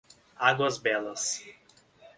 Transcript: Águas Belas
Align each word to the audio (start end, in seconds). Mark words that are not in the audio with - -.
Águas 0.39 0.79
Belas 0.79 1.43